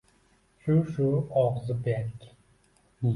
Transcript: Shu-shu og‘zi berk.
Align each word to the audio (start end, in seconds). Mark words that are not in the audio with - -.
Shu-shu 0.63 1.09
og‘zi 1.43 1.75
berk. 1.89 2.27